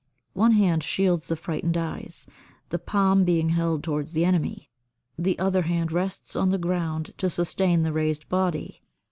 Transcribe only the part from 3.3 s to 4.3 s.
held towards the